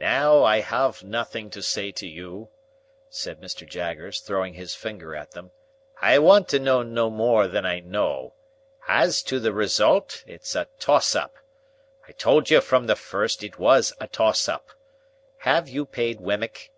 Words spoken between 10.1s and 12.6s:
it's a toss up. I told